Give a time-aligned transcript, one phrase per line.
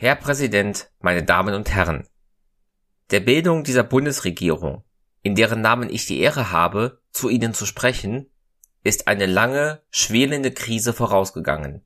[0.00, 2.06] Herr Präsident, meine Damen und Herren.
[3.10, 4.84] Der Bildung dieser Bundesregierung,
[5.22, 8.30] in deren Namen ich die Ehre habe, zu Ihnen zu sprechen,
[8.84, 11.84] ist eine lange, schwelende Krise vorausgegangen,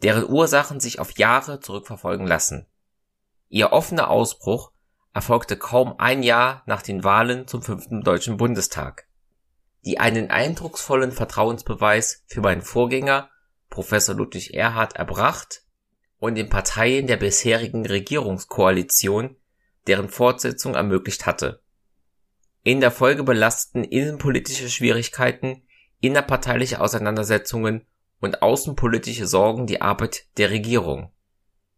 [0.00, 2.68] deren Ursachen sich auf Jahre zurückverfolgen lassen.
[3.48, 4.70] Ihr offener Ausbruch
[5.12, 9.08] erfolgte kaum ein Jahr nach den Wahlen zum fünften Deutschen Bundestag,
[9.84, 13.28] die einen eindrucksvollen Vertrauensbeweis für meinen Vorgänger,
[13.70, 15.64] Professor Ludwig Erhard, erbracht
[16.20, 19.36] und den Parteien der bisherigen Regierungskoalition
[19.86, 21.62] deren Fortsetzung ermöglicht hatte.
[22.62, 25.62] In der Folge belasteten innenpolitische Schwierigkeiten,
[26.00, 27.86] innerparteiliche Auseinandersetzungen
[28.20, 31.10] und außenpolitische Sorgen die Arbeit der Regierung,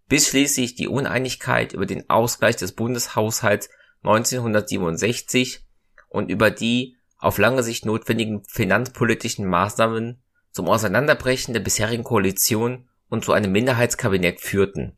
[0.09, 3.71] bis schließlich die Uneinigkeit über den Ausgleich des Bundeshaushalts
[4.03, 5.65] 1967
[6.09, 13.27] und über die auf lange Sicht notwendigen finanzpolitischen Maßnahmen zum Auseinanderbrechen der bisherigen Koalition und
[13.27, 14.97] zu einem Minderheitskabinett führten.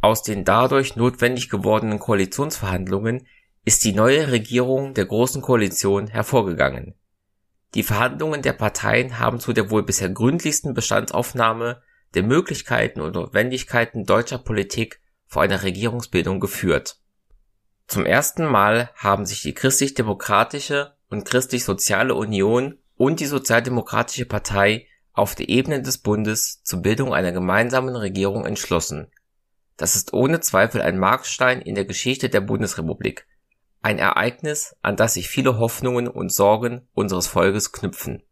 [0.00, 3.26] Aus den dadurch notwendig gewordenen Koalitionsverhandlungen
[3.64, 6.94] ist die neue Regierung der Großen Koalition hervorgegangen.
[7.74, 11.82] Die Verhandlungen der Parteien haben zu der wohl bisher gründlichsten Bestandsaufnahme
[12.14, 17.00] der Möglichkeiten und Notwendigkeiten deutscher Politik vor einer Regierungsbildung geführt.
[17.88, 25.36] Zum ersten Mal haben sich die Christlich-Demokratische und Christlich-Soziale Union und die Sozialdemokratische Partei auf
[25.36, 29.06] der Ebene des Bundes zur Bildung einer gemeinsamen Regierung entschlossen.
[29.76, 33.26] Das ist ohne Zweifel ein Markstein in der Geschichte der Bundesrepublik,
[33.80, 38.22] ein Ereignis, an das sich viele Hoffnungen und Sorgen unseres Volkes knüpfen.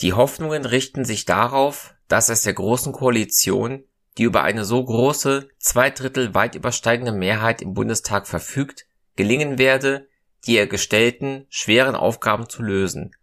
[0.00, 3.84] Die Hoffnungen richten sich darauf, dass es der Großen Koalition,
[4.18, 10.08] die über eine so große, zwei Drittel weit übersteigende Mehrheit im Bundestag verfügt, gelingen werde,
[10.46, 13.14] die ihr gestellten, schweren Aufgaben zu lösen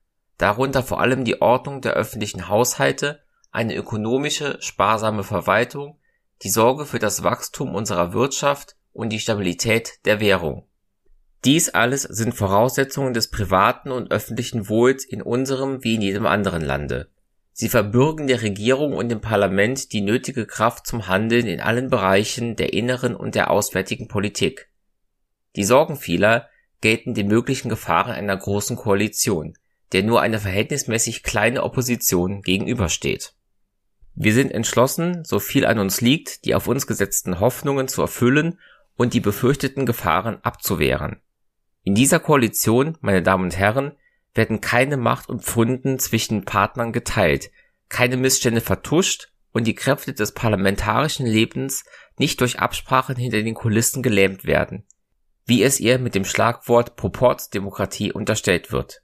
[0.42, 6.00] darunter vor allem die Ordnung der öffentlichen Haushalte, eine ökonomische, sparsame Verwaltung,
[6.42, 10.67] die Sorge für das Wachstum unserer Wirtschaft und die Stabilität der Währung.
[11.45, 16.62] Dies alles sind Voraussetzungen des privaten und öffentlichen Wohls in unserem wie in jedem anderen
[16.62, 17.09] Lande.
[17.51, 22.56] Sie verbürgen der Regierung und dem Parlament die nötige Kraft zum Handeln in allen Bereichen
[22.56, 24.69] der inneren und der auswärtigen Politik.
[25.56, 26.47] Die Sorgen vieler
[26.80, 29.53] gelten den möglichen Gefahren einer großen Koalition,
[29.94, 33.34] der nur eine verhältnismäßig kleine Opposition gegenübersteht.
[34.13, 38.59] Wir sind entschlossen, so viel an uns liegt, die auf uns gesetzten Hoffnungen zu erfüllen
[38.96, 41.22] und die befürchteten Gefahren abzuwehren.
[41.84, 43.94] In dieser Koalition, meine Damen und Herren,
[44.34, 47.51] werden keine Macht und Pfründen zwischen Partnern geteilt,
[47.90, 51.84] keine Missstände vertuscht und die Kräfte des parlamentarischen Lebens
[52.18, 54.85] nicht durch Absprachen hinter den Kulissen gelähmt werden,
[55.46, 59.01] wie es ihr mit dem Schlagwort Proportsdemokratie unterstellt wird.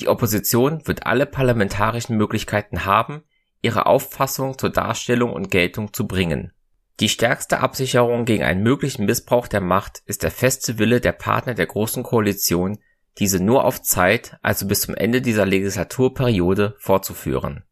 [0.00, 3.22] Die Opposition wird alle parlamentarischen Möglichkeiten haben,
[3.62, 6.52] ihre Auffassung zur Darstellung und Geltung zu bringen.
[7.00, 11.54] Die stärkste Absicherung gegen einen möglichen Missbrauch der Macht ist der feste Wille der Partner
[11.54, 12.78] der Großen Koalition,
[13.18, 17.64] diese nur auf Zeit, also bis zum Ende dieser Legislaturperiode, fortzuführen.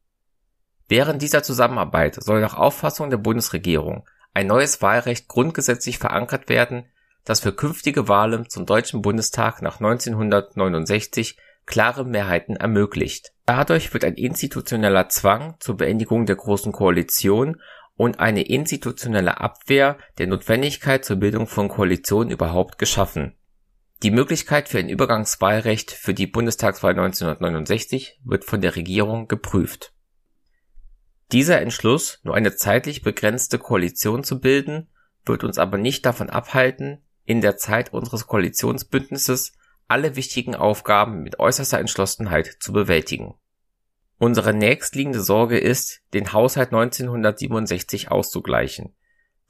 [0.88, 6.86] Während dieser Zusammenarbeit soll nach Auffassung der Bundesregierung ein neues Wahlrecht grundgesetzlich verankert werden,
[7.24, 11.36] das für künftige Wahlen zum Deutschen Bundestag nach 1969
[11.66, 13.32] klare Mehrheiten ermöglicht.
[13.46, 17.60] Dadurch wird ein institutioneller Zwang zur Beendigung der Großen Koalition
[17.96, 23.36] und eine institutionelle Abwehr der Notwendigkeit zur Bildung von Koalitionen überhaupt geschaffen.
[24.02, 29.92] Die Möglichkeit für ein Übergangswahlrecht für die Bundestagswahl 1969 wird von der Regierung geprüft.
[31.30, 34.88] Dieser Entschluss, nur eine zeitlich begrenzte Koalition zu bilden,
[35.24, 39.52] wird uns aber nicht davon abhalten, in der Zeit unseres Koalitionsbündnisses
[39.88, 43.34] alle wichtigen Aufgaben mit äußerster Entschlossenheit zu bewältigen.
[44.18, 48.94] Unsere nächstliegende Sorge ist, den Haushalt 1967 auszugleichen.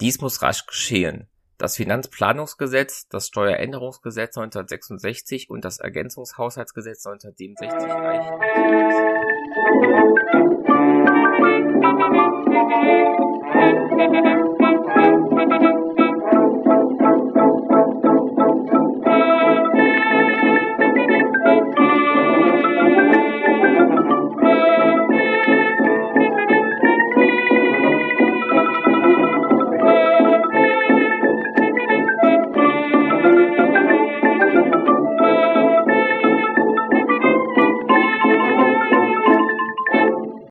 [0.00, 1.28] Dies muss rasch geschehen.
[1.59, 8.32] Das Finanzplanungsgesetz, das Steueränderungsgesetz 1966 und das Ergänzungshaushaltsgesetz 1967 reichen.